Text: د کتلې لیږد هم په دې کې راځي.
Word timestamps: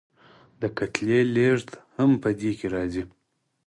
د 0.61 0.63
کتلې 0.77 1.19
لیږد 1.35 1.69
هم 1.95 2.11
په 2.21 2.29
دې 2.39 2.51
کې 2.59 2.67
راځي. 2.75 3.03